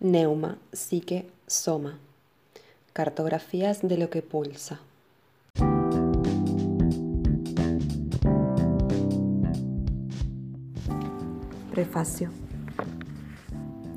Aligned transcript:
Neuma, 0.00 0.58
Psique, 0.72 1.28
Soma. 1.48 1.98
Cartografías 2.92 3.80
de 3.82 3.98
lo 3.98 4.10
que 4.10 4.22
pulsa. 4.22 4.78
Prefacio. 11.72 12.30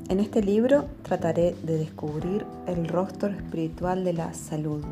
En 0.08 0.18
este 0.18 0.42
libro 0.42 0.86
trataré 1.04 1.54
de 1.62 1.78
descubrir 1.78 2.46
el 2.66 2.88
rostro 2.88 3.28
espiritual 3.28 4.02
de 4.02 4.12
la 4.12 4.34
salud. 4.34 4.84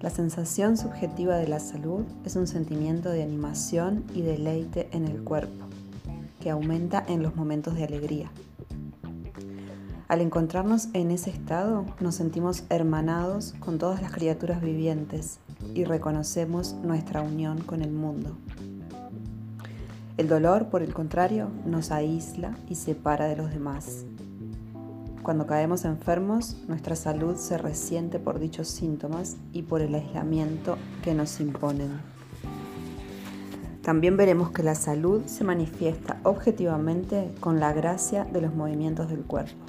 La 0.00 0.10
sensación 0.10 0.76
subjetiva 0.76 1.38
de 1.38 1.48
la 1.48 1.58
salud 1.58 2.04
es 2.24 2.36
un 2.36 2.46
sentimiento 2.46 3.10
de 3.10 3.24
animación 3.24 4.04
y 4.14 4.22
deleite 4.22 4.88
en 4.92 5.06
el 5.06 5.24
cuerpo, 5.24 5.64
que 6.40 6.50
aumenta 6.50 7.04
en 7.08 7.24
los 7.24 7.34
momentos 7.34 7.74
de 7.74 7.82
alegría 7.82 8.30
al 10.14 10.20
encontrarnos 10.20 10.90
en 10.92 11.10
ese 11.10 11.30
estado, 11.30 11.86
nos 11.98 12.14
sentimos 12.14 12.62
hermanados 12.68 13.52
con 13.58 13.78
todas 13.78 14.00
las 14.00 14.12
criaturas 14.12 14.60
vivientes 14.60 15.40
y 15.74 15.82
reconocemos 15.82 16.74
nuestra 16.84 17.20
unión 17.20 17.58
con 17.62 17.82
el 17.82 17.90
mundo. 17.90 18.38
El 20.16 20.28
dolor, 20.28 20.68
por 20.68 20.82
el 20.82 20.94
contrario, 20.94 21.48
nos 21.66 21.90
aísla 21.90 22.56
y 22.68 22.76
separa 22.76 23.26
de 23.26 23.34
los 23.34 23.50
demás. 23.50 24.04
Cuando 25.24 25.48
caemos 25.48 25.84
enfermos, 25.84 26.58
nuestra 26.68 26.94
salud 26.94 27.34
se 27.34 27.58
resiente 27.58 28.20
por 28.20 28.38
dichos 28.38 28.68
síntomas 28.68 29.36
y 29.52 29.62
por 29.62 29.80
el 29.80 29.96
aislamiento 29.96 30.78
que 31.02 31.12
nos 31.12 31.40
imponen. 31.40 31.90
También 33.82 34.16
veremos 34.16 34.52
que 34.52 34.62
la 34.62 34.76
salud 34.76 35.24
se 35.26 35.42
manifiesta 35.42 36.20
objetivamente 36.22 37.34
con 37.40 37.58
la 37.58 37.72
gracia 37.72 38.24
de 38.24 38.42
los 38.42 38.54
movimientos 38.54 39.08
del 39.08 39.24
cuerpo 39.24 39.64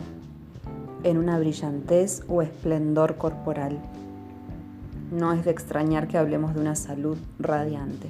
en 1.05 1.17
una 1.17 1.37
brillantez 1.37 2.23
o 2.27 2.41
esplendor 2.41 3.17
corporal. 3.17 3.77
No 5.11 5.33
es 5.33 5.45
de 5.45 5.51
extrañar 5.51 6.07
que 6.07 6.17
hablemos 6.17 6.55
de 6.55 6.61
una 6.61 6.75
salud 6.75 7.17
radiante. 7.37 8.09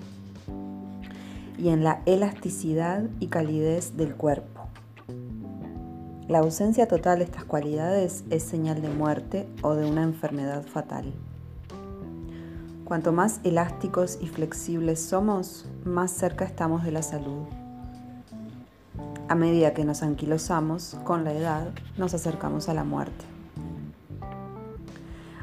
Y 1.58 1.70
en 1.70 1.84
la 1.84 2.02
elasticidad 2.06 3.04
y 3.20 3.28
calidez 3.28 3.98
del 3.98 4.16
cuerpo. 4.16 4.62
La 6.30 6.40
ausencia 6.40 6.88
total 6.88 7.20
de 7.20 7.26
estas 7.26 7.44
cualidades 7.44 8.24
es 8.30 8.44
señal 8.44 8.82
de 8.82 8.90
muerte 8.90 9.46
o 9.62 9.76
de 9.76 9.86
una 9.86 10.04
enfermedad 10.04 10.64
fatal. 10.64 11.14
Cuanto 12.86 13.12
más 13.12 13.42
elásticos 13.44 14.20
y 14.22 14.28
flexibles 14.28 15.02
somos, 15.02 15.66
más 15.84 16.12
cerca 16.12 16.46
estamos 16.46 16.86
de 16.86 16.92
la 16.92 17.04
salud. 17.04 17.44
A 19.28 19.34
medida 19.34 19.73
que 19.73 19.86
nos 19.86 20.04
anquilosamos 20.04 20.98
con 21.04 21.23
la 21.23 21.34
edad, 21.34 21.72
nos 21.98 22.14
acercamos 22.14 22.70
a 22.70 22.76
la 22.76 22.84
muerte. 22.84 23.26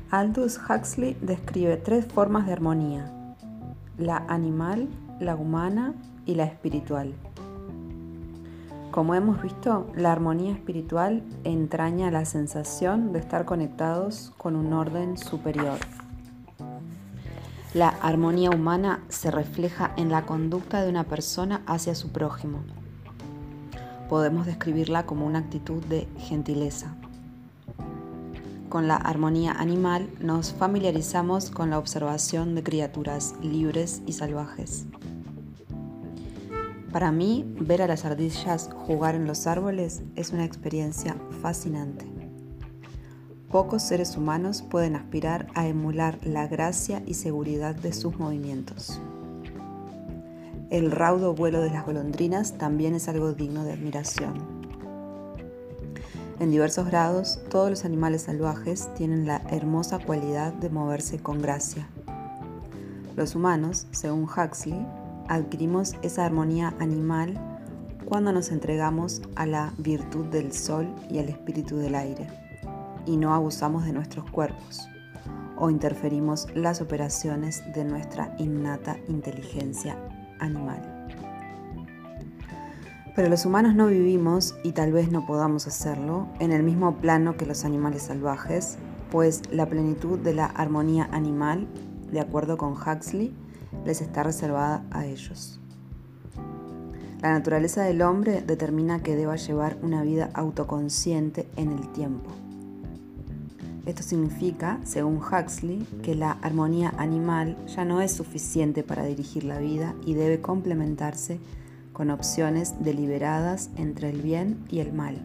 Aldous 0.09 0.57
Huxley 0.57 1.17
describe 1.21 1.79
tres 1.79 2.07
formas 2.07 2.47
de 2.47 2.53
armonía, 2.53 3.11
la 3.99 4.19
animal, 4.29 4.89
la 5.19 5.35
humana 5.35 5.95
y 6.27 6.37
la 6.37 6.45
espiritual. 6.45 7.13
Como 8.93 9.17
hemos 9.17 9.43
visto, 9.43 9.91
la 9.97 10.13
armonía 10.13 10.53
espiritual 10.53 11.25
entraña 11.43 12.13
la 12.13 12.25
sensación 12.25 13.13
de 13.13 13.19
estar 13.19 13.45
conectados 13.45 14.33
con 14.39 14.55
un 14.55 14.73
orden 14.75 15.19
superior. 15.19 15.79
La 17.75 17.89
armonía 17.89 18.51
humana 18.51 19.03
se 19.09 19.33
refleja 19.33 19.93
en 19.97 20.09
la 20.09 20.25
conducta 20.25 20.85
de 20.85 20.91
una 20.91 21.03
persona 21.03 21.63
hacia 21.67 21.97
su 21.97 22.13
prójimo 22.13 22.61
podemos 24.13 24.45
describirla 24.45 25.07
como 25.07 25.25
una 25.25 25.39
actitud 25.39 25.83
de 25.85 26.07
gentileza. 26.19 26.95
Con 28.69 28.87
la 28.87 28.97
armonía 28.97 29.53
animal 29.53 30.11
nos 30.21 30.53
familiarizamos 30.53 31.51
con 31.51 31.71
la 31.71 31.79
observación 31.79 32.55
de 32.55 32.63
criaturas 32.63 33.35
libres 33.41 34.03
y 34.07 34.13
salvajes. 34.13 34.85
Para 36.93 37.11
mí, 37.11 37.55
ver 37.59 37.81
a 37.81 37.87
las 37.87 38.05
ardillas 38.05 38.69
jugar 38.87 39.15
en 39.15 39.27
los 39.27 39.47
árboles 39.47 40.03
es 40.15 40.31
una 40.33 40.45
experiencia 40.45 41.17
fascinante. 41.41 42.05
Pocos 43.51 43.83
seres 43.83 44.19
humanos 44.19 44.61
pueden 44.61 44.95
aspirar 44.95 45.47
a 45.55 45.67
emular 45.69 46.19
la 46.23 46.47
gracia 46.49 47.03
y 47.07 47.15
seguridad 47.15 47.75
de 47.75 47.95
sus 47.95 48.19
movimientos. 48.19 49.01
El 50.73 50.91
raudo 50.91 51.35
vuelo 51.35 51.61
de 51.61 51.69
las 51.69 51.85
golondrinas 51.85 52.57
también 52.57 52.95
es 52.95 53.07
algo 53.07 53.35
digno 53.35 53.63
de 53.63 53.75
admiración. 53.75 54.33
En 56.41 56.51
diversos 56.51 56.87
grados, 56.87 57.41
todos 57.51 57.69
los 57.69 57.85
animales 57.85 58.23
salvajes 58.23 58.89
tienen 58.95 59.27
la 59.27 59.43
hermosa 59.51 59.99
cualidad 59.99 60.55
de 60.55 60.71
moverse 60.71 61.19
con 61.19 61.43
gracia. 61.43 61.87
Los 63.17 63.35
humanos, 63.35 63.87
según 63.91 64.23
Huxley, 64.23 64.87
adquirimos 65.29 65.95
esa 66.01 66.25
armonía 66.25 66.73
animal 66.79 67.39
cuando 68.07 68.33
nos 68.33 68.51
entregamos 68.51 69.21
a 69.37 69.45
la 69.45 69.75
virtud 69.77 70.25
del 70.29 70.55
sol 70.55 70.89
y 71.11 71.19
al 71.19 71.29
espíritu 71.29 71.77
del 71.77 71.97
aire, 71.97 72.29
y 73.05 73.19
no 73.19 73.35
abusamos 73.35 73.85
de 73.85 73.93
nuestros 73.93 74.31
cuerpos 74.31 74.89
o 75.59 75.69
interferimos 75.69 76.49
las 76.55 76.81
operaciones 76.81 77.63
de 77.75 77.85
nuestra 77.85 78.35
innata 78.39 78.97
inteligencia 79.07 79.99
animal. 80.43 80.81
Pero 83.15 83.29
los 83.29 83.45
humanos 83.45 83.75
no 83.75 83.89
vivimos, 83.89 84.55
y 84.65 84.73
tal 84.73 84.93
vez 84.93 85.11
no 85.11 85.27
podamos 85.27 85.67
hacerlo, 85.67 86.29
en 86.39 86.51
el 86.51 86.63
mismo 86.63 86.97
plano 86.97 87.37
que 87.37 87.45
los 87.45 87.65
animales 87.65 88.05
salvajes, 88.05 88.79
pues 89.11 89.43
la 89.51 89.67
plenitud 89.67 90.19
de 90.19 90.35
la 90.35 90.47
armonía 90.47 91.09
animal, 91.13 91.67
de 92.11 92.21
acuerdo 92.21 92.57
con 92.57 92.73
Huxley, 92.73 93.35
les 93.85 94.01
está 94.01 94.23
reservada 94.23 94.85
a 94.91 95.05
ellos. 95.05 95.61
La 97.21 97.33
naturaleza 97.33 97.85
del 97.85 98.03
hombre 98.03 98.43
determina 98.43 99.03
que 99.03 99.15
deba 99.15 99.37
llevar 99.37 99.77
una 99.83 100.03
vida 100.03 100.31
autoconsciente 100.35 101.49
en 101.57 101.71
el 101.73 101.89
tiempo. 101.93 102.31
Esto 103.85 104.05
significa, 104.05 104.79
según 104.85 105.17
Huxley, 105.17 105.85
que 106.03 106.15
la 106.15 106.33
armonía 106.43 106.95
animal 106.99 107.57
ya 107.67 107.85
no 107.85 108.01
es 108.01 108.13
suficiente 108.13 108.85
para 108.85 109.05
dirigir 109.05 109.43
la 109.43 109.59
vida 109.59 109.95
y 110.07 110.15
debe 110.15 110.41
complementarse 110.41 111.41
con 111.93 112.11
opciones 112.11 112.75
deliberadas 112.81 113.71
entre 113.77 114.11
el 114.11 114.23
bien 114.23 114.65
y 114.71 114.79
el 114.79 114.93
mal. 114.93 115.21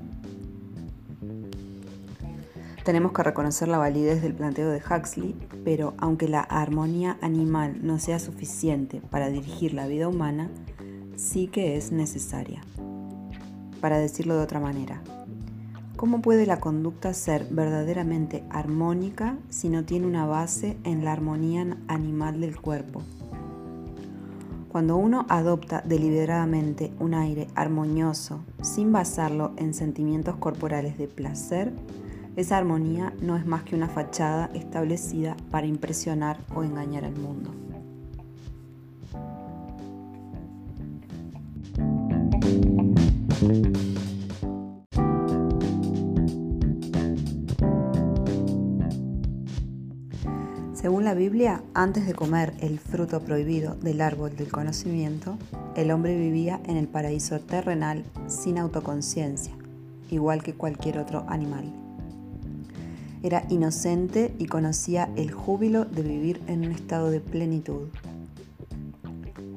Tenemos 2.84 3.12
que 3.12 3.22
reconocer 3.22 3.68
la 3.68 3.78
validez 3.78 4.22
del 4.22 4.34
planteo 4.34 4.70
de 4.70 4.82
Huxley, 4.82 5.36
pero 5.64 5.94
aunque 5.98 6.28
la 6.28 6.40
armonía 6.40 7.18
animal 7.22 7.80
no 7.84 8.00
sea 8.00 8.18
suficiente 8.18 9.02
para 9.12 9.30
dirigir 9.30 9.74
la 9.74 9.88
vida 9.88 10.08
humana, 10.08 10.50
sí 11.16 11.48
que 11.48 11.78
es 11.78 11.92
necesaria. 11.92 12.62
Para 13.82 14.00
decirlo 14.00 14.38
de 14.38 14.44
otra 14.44 14.60
manera, 14.60 15.04
¿Cómo 15.98 16.22
puede 16.22 16.46
la 16.46 16.60
conducta 16.60 17.12
ser 17.16 17.48
verdaderamente 17.50 18.44
armónica 18.52 19.36
si 19.50 19.68
no 19.68 19.84
tiene 19.84 20.06
una 20.06 20.28
base 20.28 20.78
en 20.84 21.04
la 21.04 21.12
armonía 21.12 21.76
animal 21.88 22.40
del 22.40 22.62
cuerpo? 22.62 23.02
Cuando 24.70 24.96
uno 24.96 25.26
adopta 25.28 25.82
deliberadamente 25.84 26.94
un 27.00 27.16
aire 27.16 27.48
armonioso 27.56 28.42
sin 28.62 28.92
basarlo 28.92 29.54
en 29.58 29.74
sentimientos 29.74 30.36
corporales 30.36 31.00
de 31.00 31.08
placer, 31.08 31.74
esa 32.36 32.58
armonía 32.58 33.16
no 33.20 33.36
es 33.36 33.48
más 33.48 33.64
que 33.64 33.76
una 33.76 33.90
fachada 33.90 34.52
establecida 34.54 35.36
para 35.50 35.66
impresionar 35.66 36.38
o 36.54 36.64
engañar 36.64 37.06
al 37.06 37.16
mundo. 37.16 37.50
Según 50.80 51.06
la 51.06 51.16
Biblia, 51.16 51.64
antes 51.74 52.06
de 52.06 52.14
comer 52.14 52.54
el 52.60 52.78
fruto 52.78 53.20
prohibido 53.22 53.74
del 53.74 54.00
árbol 54.00 54.36
del 54.36 54.52
conocimiento, 54.52 55.36
el 55.76 55.90
hombre 55.90 56.16
vivía 56.16 56.62
en 56.68 56.78
el 56.78 56.88
paraíso 56.88 57.40
terrenal 57.40 58.04
sin 58.28 58.60
autoconciencia, 58.60 59.54
igual 60.12 60.44
que 60.44 60.54
cualquier 60.54 61.00
otro 61.00 61.26
animal. 61.30 61.74
Era 63.24 63.44
inocente 63.50 64.36
y 64.38 64.46
conocía 64.46 65.10
el 65.16 65.32
júbilo 65.32 65.84
de 65.86 66.04
vivir 66.04 66.44
en 66.46 66.60
un 66.60 66.72
estado 66.72 67.10
de 67.10 67.22
plenitud. 67.22 67.88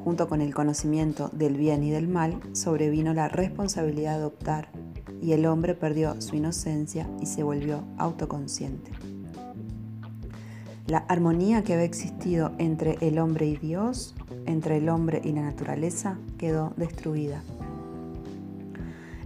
Junto 0.02 0.26
con 0.26 0.40
el 0.40 0.54
conocimiento 0.54 1.28
del 1.34 1.58
bien 1.58 1.84
y 1.84 1.90
del 1.90 2.08
mal, 2.08 2.40
sobrevino 2.54 3.12
la 3.12 3.28
responsabilidad 3.28 4.12
de 4.12 4.20
adoptar 4.20 4.68
y 5.20 5.32
el 5.32 5.44
hombre 5.44 5.74
perdió 5.74 6.18
su 6.22 6.36
inocencia 6.36 7.10
y 7.20 7.26
se 7.26 7.42
volvió 7.42 7.84
autoconsciente. 7.98 9.09
La 10.90 11.04
armonía 11.06 11.62
que 11.62 11.74
había 11.74 11.84
existido 11.84 12.50
entre 12.58 12.98
el 13.00 13.20
hombre 13.20 13.46
y 13.46 13.56
Dios, 13.56 14.16
entre 14.46 14.78
el 14.78 14.88
hombre 14.88 15.20
y 15.22 15.30
la 15.30 15.42
naturaleza, 15.42 16.18
quedó 16.36 16.72
destruida. 16.76 17.44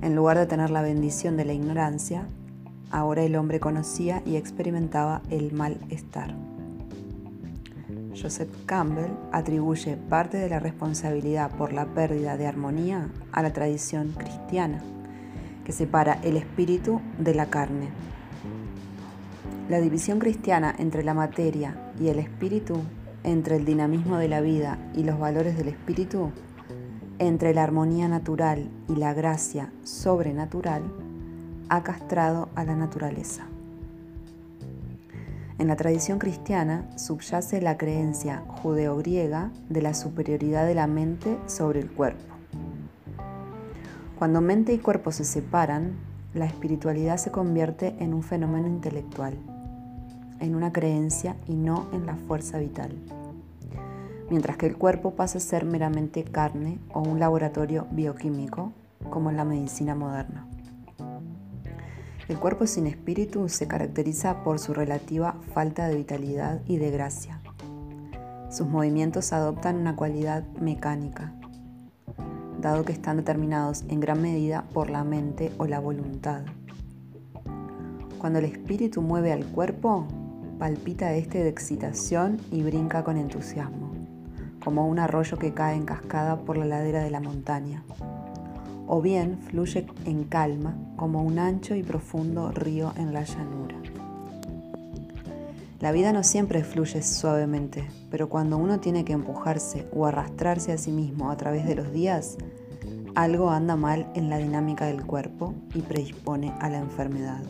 En 0.03 0.15
lugar 0.15 0.37
de 0.37 0.45
tener 0.45 0.69
la 0.69 0.83
bendición 0.83 1.39
de 1.39 1.47
la 1.47 1.55
ignorancia, 1.55 2.29
ahora 2.91 3.23
el 3.23 3.35
hombre 3.35 3.61
conocía 3.61 4.21
y 4.27 4.37
experimentaba 4.37 5.23
el 5.31 5.55
malestar. 5.55 6.35
Joseph 8.15 8.51
Campbell 8.67 9.13
atribuye 9.33 9.97
parte 9.97 10.37
de 10.37 10.51
la 10.51 10.61
responsabilidad 10.61 11.51
por 11.57 11.73
la 11.73 11.87
pérdida 11.87 12.37
de 12.37 12.47
armonía 12.47 13.09
a 13.33 13.41
la 13.41 13.55
tradición 13.55 14.13
cristiana, 14.13 14.83
que 15.65 15.73
separa 15.73 16.21
el 16.25 16.37
espíritu 16.37 17.01
de 17.19 17.35
la 17.35 17.47
carne. 17.47 17.89
La 19.69 19.81
división 19.81 20.19
cristiana 20.19 20.75
entre 20.79 21.03
la 21.05 21.15
materia 21.15 21.91
y 21.99 22.09
el 22.09 22.19
espíritu, 22.19 22.83
entre 23.23 23.57
el 23.57 23.65
dinamismo 23.65 24.19
de 24.19 24.29
la 24.29 24.43
vida 24.43 24.79
y 24.95 25.05
los 25.05 25.19
valores 25.19 25.57
del 25.57 25.69
espíritu, 25.69 26.33
entre 27.19 27.55
la 27.55 27.63
armonía 27.63 28.07
natural 28.07 28.69
y 28.89 28.97
la 28.97 29.15
gracia 29.15 29.73
sobrenatural, 29.83 30.83
ha 31.71 31.83
castrado 31.83 32.51
a 32.55 32.65
la 32.65 32.77
naturaleza. 32.77 33.47
En 35.59 35.69
la 35.69 35.77
tradición 35.77 36.19
cristiana 36.19 36.91
subyace 36.99 37.63
la 37.63 37.79
creencia 37.79 38.43
judeo-griega 38.47 39.51
de 39.71 39.81
la 39.81 39.95
superioridad 39.95 40.67
de 40.67 40.75
la 40.75 40.87
mente 40.87 41.39
sobre 41.47 41.81
el 41.81 41.91
cuerpo. 41.91 42.35
Cuando 44.19 44.43
mente 44.43 44.75
y 44.75 44.79
cuerpo 44.79 45.11
se 45.11 45.25
separan, 45.25 45.95
la 46.35 46.45
espiritualidad 46.45 47.17
se 47.17 47.31
convierte 47.31 47.95
en 48.01 48.13
un 48.13 48.23
fenómeno 48.23 48.67
intelectual, 48.67 49.39
en 50.45 50.55
una 50.55 50.73
creencia 50.73 51.37
y 51.47 51.55
no 51.55 51.89
en 51.93 52.07
la 52.07 52.17
fuerza 52.17 52.59
vital, 52.59 52.93
mientras 54.31 54.57
que 54.57 54.67
el 54.67 54.77
cuerpo 54.77 55.15
pasa 55.15 55.39
a 55.39 55.41
ser 55.41 55.65
meramente 55.65 56.25
carne 56.25 56.79
o 56.93 57.01
un 57.01 57.19
laboratorio 57.19 57.87
bioquímico, 57.91 58.73
como 59.11 59.31
en 59.31 59.37
la 59.37 59.45
medicina 59.45 59.95
moderna. 59.95 60.47
El 62.29 62.39
cuerpo 62.39 62.67
sin 62.67 62.87
espíritu 62.87 63.49
se 63.49 63.69
caracteriza 63.69 64.43
por 64.45 64.59
su 64.59 64.73
relativa 64.73 65.37
falta 65.53 65.89
de 65.89 65.97
vitalidad 65.97 66.63
y 66.67 66.79
de 66.79 66.91
gracia. 66.91 67.41
Sus 68.51 68.67
movimientos 68.67 69.33
adoptan 69.33 69.77
una 69.77 69.95
cualidad 69.95 70.47
mecánica, 70.61 71.35
dado 72.61 72.85
que 72.85 72.93
están 72.93 73.19
determinados 73.19 73.85
en 73.89 74.01
gran 74.01 74.23
medida 74.23 74.65
por 74.73 74.89
la 74.89 75.05
mente 75.05 75.53
o 75.59 75.67
la 75.67 75.81
voluntad. 75.81 76.43
Cuando 78.19 78.39
el 78.39 78.47
espíritu 78.47 79.03
mueve 79.03 79.33
al 79.33 79.45
cuerpo, 79.45 80.07
palpita 80.59 81.15
este 81.15 81.43
de 81.43 81.49
excitación 81.49 82.39
y 82.51 82.63
brinca 82.63 83.05
con 83.05 83.17
entusiasmo, 83.17 83.93
como 84.63 84.89
un 84.89 84.99
arroyo 84.99 85.39
que 85.39 85.55
cae 85.55 85.77
en 85.77 85.85
cascada 85.85 86.41
por 86.41 86.57
la 86.57 86.67
ladera 86.67 87.03
de 87.03 87.11
la 87.11 87.21
montaña 87.21 87.85
o 88.87 89.01
bien 89.01 89.39
fluye 89.39 89.87
en 90.05 90.25
calma 90.25 90.77
como 90.97 91.23
un 91.23 91.39
ancho 91.39 91.75
y 91.75 91.83
profundo 91.83 92.51
río 92.51 92.93
en 92.97 93.13
la 93.13 93.25
llanura. 93.25 93.77
La 95.81 95.93
vida 95.93 96.13
no 96.13 96.23
siempre 96.23 96.65
fluye 96.65 97.03
suavemente, 97.03 97.85
pero 98.11 98.29
cuando 98.29 98.57
uno 98.57 98.81
tiene 98.81 99.05
que 99.05 99.13
empujarse 99.13 99.87
o 99.93 100.07
arrastrarse 100.07 100.73
a 100.73 100.79
sí 100.79 100.93
mismo 100.93 101.31
a 101.31 101.37
través 101.37 101.67
de 101.67 101.75
los 101.75 101.93
días, 101.93 102.39
algo 103.15 103.51
anda 103.51 103.77
mal 103.77 104.11
en 104.15 104.31
la 104.31 104.39
dinámica 104.39 104.87
del 104.87 105.05
cuerpo 105.05 105.55
y 105.75 105.83
predispone 105.83 106.53
a 106.61 106.71
la 106.71 106.79
enfermedad. 106.79 107.43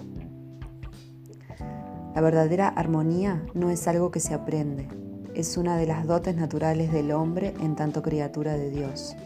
La 2.15 2.21
verdadera 2.21 2.69
armonía 2.69 3.43
no 3.55 3.71
es 3.71 3.89
algo 3.89 4.13
que 4.13 4.21
se 4.21 4.35
aprende, 4.35 4.87
es 5.35 5.57
una 5.57 5.77
de 5.77 5.87
las 5.87 6.07
dotes 6.07 6.37
naturales 6.37 6.93
del 6.93 7.11
hombre 7.11 7.55
en 7.61 7.75
tanto 7.75 8.03
criatura 8.03 8.53
de 8.53 8.71
Dios. 8.71 9.17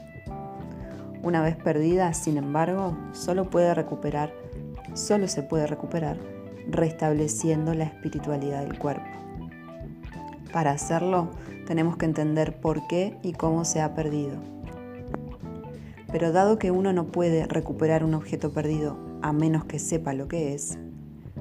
Una 1.22 1.42
vez 1.42 1.56
perdida, 1.56 2.14
sin 2.14 2.38
embargo, 2.38 2.96
solo 3.12 3.50
puede 3.50 3.74
recuperar, 3.74 4.32
solo 4.94 5.28
se 5.28 5.42
puede 5.42 5.66
recuperar 5.66 6.16
restableciendo 6.70 7.74
la 7.74 7.84
espiritualidad 7.84 8.62
del 8.64 8.78
cuerpo. 8.78 9.06
Para 10.50 10.70
hacerlo, 10.70 11.28
tenemos 11.66 11.98
que 11.98 12.06
entender 12.06 12.58
por 12.58 12.86
qué 12.86 13.18
y 13.22 13.34
cómo 13.34 13.66
se 13.66 13.82
ha 13.82 13.94
perdido. 13.94 14.36
Pero 16.10 16.32
dado 16.32 16.58
que 16.58 16.70
uno 16.70 16.94
no 16.94 17.08
puede 17.08 17.46
recuperar 17.46 18.02
un 18.02 18.14
objeto 18.14 18.50
perdido 18.50 18.96
a 19.20 19.34
menos 19.34 19.66
que 19.66 19.78
sepa 19.78 20.14
lo 20.14 20.26
que 20.26 20.54
es, 20.54 20.78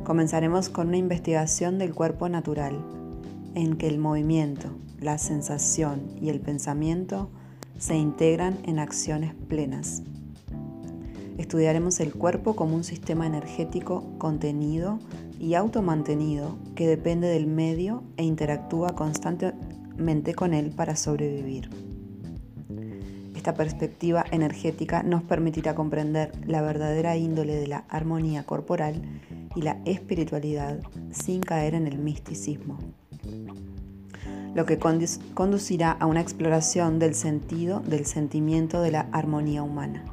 comenzaremos 0.07 0.69
con 0.69 0.87
una 0.87 0.95
investigación 0.95 1.77
del 1.77 1.93
cuerpo 1.93 2.29
natural, 2.29 2.81
en 3.55 3.75
que 3.75 3.87
el 3.87 3.97
movimiento, 3.97 4.69
la 5.01 5.17
sensación 5.17 6.01
y 6.21 6.29
el 6.29 6.39
pensamiento 6.39 7.29
se 7.77 7.97
integran 7.97 8.57
en 8.63 8.79
acciones 8.79 9.33
plenas. 9.49 10.03
Estudiaremos 11.37 11.99
el 11.99 12.13
cuerpo 12.13 12.55
como 12.55 12.73
un 12.77 12.85
sistema 12.85 13.27
energético 13.27 14.05
contenido 14.17 14.97
y 15.41 15.55
automantenido 15.55 16.57
que 16.73 16.87
depende 16.87 17.27
del 17.27 17.45
medio 17.45 18.01
e 18.15 18.23
interactúa 18.23 18.95
constantemente 18.95 20.33
con 20.33 20.53
él 20.53 20.69
para 20.69 20.95
sobrevivir. 20.95 21.86
Esta 23.47 23.63
perspectiva 23.63 24.25
energética 24.29 25.03
nos 25.03 25.23
permitirá 25.23 25.73
comprender 25.73 26.33
la 26.45 26.61
verdadera 26.61 27.15
índole 27.15 27.55
de 27.55 27.67
la 27.67 27.85
armonía 27.87 28.43
corporal 28.43 29.01
y 29.55 29.61
la 29.61 29.77
espiritualidad 29.85 30.81
sin 31.11 31.39
caer 31.39 31.73
en 31.73 31.87
el 31.87 31.97
misticismo 31.97 32.77
lo 34.53 34.65
que 34.65 34.77
conducirá 34.77 35.91
a 35.93 36.07
una 36.07 36.19
exploración 36.19 36.99
del 36.99 37.15
sentido 37.15 37.79
del 37.79 38.05
sentimiento 38.05 38.81
de 38.81 38.91
la 38.91 39.07
armonía 39.13 39.63
humana. 39.63 40.03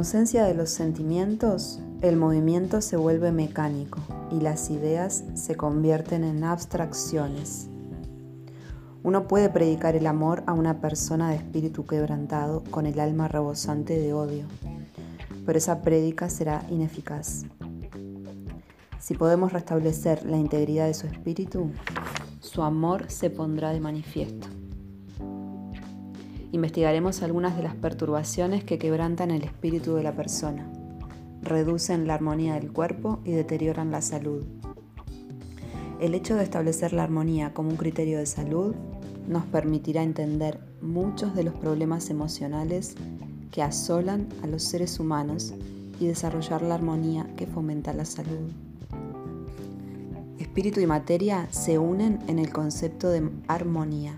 Ausencia 0.00 0.44
de 0.46 0.54
los 0.54 0.70
sentimientos, 0.70 1.78
el 2.00 2.16
movimiento 2.16 2.80
se 2.80 2.96
vuelve 2.96 3.32
mecánico 3.32 3.98
y 4.30 4.40
las 4.40 4.70
ideas 4.70 5.24
se 5.34 5.56
convierten 5.56 6.24
en 6.24 6.42
abstracciones. 6.42 7.68
Uno 9.02 9.28
puede 9.28 9.50
predicar 9.50 9.96
el 9.96 10.06
amor 10.06 10.42
a 10.46 10.54
una 10.54 10.80
persona 10.80 11.28
de 11.28 11.36
espíritu 11.36 11.84
quebrantado 11.84 12.64
con 12.70 12.86
el 12.86 12.98
alma 12.98 13.28
rebosante 13.28 13.98
de 13.98 14.14
odio, 14.14 14.46
pero 15.44 15.58
esa 15.58 15.82
prédica 15.82 16.30
será 16.30 16.64
ineficaz. 16.70 17.44
Si 18.98 19.12
podemos 19.12 19.52
restablecer 19.52 20.24
la 20.24 20.38
integridad 20.38 20.86
de 20.86 20.94
su 20.94 21.08
espíritu, 21.08 21.72
su 22.40 22.62
amor 22.62 23.10
se 23.10 23.28
pondrá 23.28 23.68
de 23.74 23.80
manifiesto. 23.80 24.48
Investigaremos 26.52 27.22
algunas 27.22 27.56
de 27.56 27.62
las 27.62 27.74
perturbaciones 27.74 28.64
que 28.64 28.78
quebrantan 28.78 29.30
el 29.30 29.44
espíritu 29.44 29.94
de 29.94 30.02
la 30.02 30.16
persona, 30.16 30.70
reducen 31.42 32.06
la 32.06 32.14
armonía 32.14 32.54
del 32.54 32.72
cuerpo 32.72 33.20
y 33.24 33.32
deterioran 33.32 33.90
la 33.90 34.02
salud. 34.02 34.44
El 36.00 36.14
hecho 36.14 36.34
de 36.34 36.42
establecer 36.42 36.92
la 36.92 37.04
armonía 37.04 37.52
como 37.52 37.70
un 37.70 37.76
criterio 37.76 38.18
de 38.18 38.26
salud 38.26 38.74
nos 39.28 39.44
permitirá 39.44 40.02
entender 40.02 40.58
muchos 40.80 41.34
de 41.34 41.44
los 41.44 41.54
problemas 41.54 42.10
emocionales 42.10 42.96
que 43.52 43.62
asolan 43.62 44.28
a 44.42 44.46
los 44.46 44.62
seres 44.62 44.98
humanos 44.98 45.54
y 46.00 46.06
desarrollar 46.06 46.62
la 46.62 46.74
armonía 46.74 47.26
que 47.36 47.46
fomenta 47.46 47.92
la 47.92 48.04
salud. 48.04 48.50
Espíritu 50.38 50.80
y 50.80 50.86
materia 50.86 51.46
se 51.50 51.78
unen 51.78 52.18
en 52.26 52.38
el 52.38 52.50
concepto 52.50 53.10
de 53.10 53.30
armonía. 53.46 54.14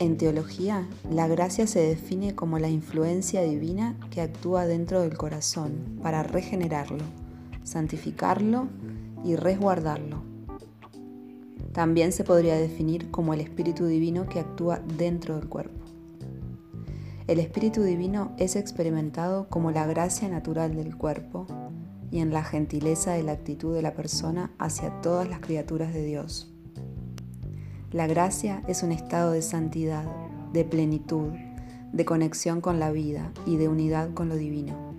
En 0.00 0.16
teología, 0.16 0.88
la 1.10 1.28
gracia 1.28 1.66
se 1.66 1.80
define 1.80 2.34
como 2.34 2.58
la 2.58 2.70
influencia 2.70 3.42
divina 3.42 3.96
que 4.10 4.22
actúa 4.22 4.64
dentro 4.64 5.02
del 5.02 5.14
corazón 5.18 5.98
para 6.02 6.22
regenerarlo, 6.22 7.04
santificarlo 7.64 8.68
y 9.26 9.36
resguardarlo. 9.36 10.22
También 11.74 12.12
se 12.12 12.24
podría 12.24 12.56
definir 12.56 13.10
como 13.10 13.34
el 13.34 13.42
Espíritu 13.42 13.84
Divino 13.84 14.26
que 14.26 14.40
actúa 14.40 14.78
dentro 14.96 15.36
del 15.36 15.50
cuerpo. 15.50 15.84
El 17.26 17.38
Espíritu 17.38 17.82
Divino 17.82 18.32
es 18.38 18.56
experimentado 18.56 19.50
como 19.50 19.70
la 19.70 19.86
gracia 19.86 20.30
natural 20.30 20.76
del 20.76 20.96
cuerpo 20.96 21.46
y 22.10 22.20
en 22.20 22.32
la 22.32 22.42
gentileza 22.42 23.12
de 23.12 23.22
la 23.22 23.32
actitud 23.32 23.74
de 23.74 23.82
la 23.82 23.92
persona 23.92 24.50
hacia 24.58 25.02
todas 25.02 25.28
las 25.28 25.40
criaturas 25.40 25.92
de 25.92 26.06
Dios. 26.06 26.49
La 27.92 28.06
gracia 28.06 28.62
es 28.68 28.84
un 28.84 28.92
estado 28.92 29.32
de 29.32 29.42
santidad, 29.42 30.04
de 30.52 30.64
plenitud, 30.64 31.32
de 31.92 32.04
conexión 32.04 32.60
con 32.60 32.78
la 32.78 32.92
vida 32.92 33.32
y 33.46 33.56
de 33.56 33.66
unidad 33.66 34.14
con 34.14 34.28
lo 34.28 34.36
divino. 34.36 34.94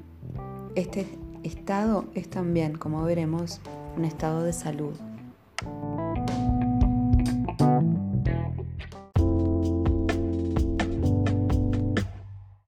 Este 0.76 1.08
estado 1.44 2.04
es 2.16 2.30
también, 2.30 2.78
como 2.78 3.02
veremos, 3.04 3.62
un 3.96 4.04
estado 4.04 4.44
de 4.44 4.52
salud. 4.52 4.94